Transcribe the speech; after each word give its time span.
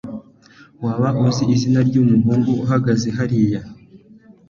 waba 0.83 1.09
uzi 1.25 1.43
izina 1.55 1.79
ryumuhungu 1.87 2.51
uhagaze 2.63 3.07
hariya 3.17 3.61